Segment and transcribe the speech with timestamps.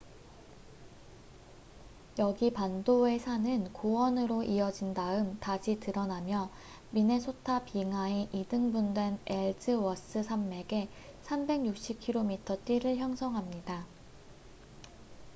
[2.17, 6.49] 여기 반도의 산은 고원으로 이어진 다음 다시 드러나며
[6.89, 10.89] 미네소타 빙하에 이등분된 엘즈워스 산맥의
[11.23, 13.85] 360km 띠를 형성합니다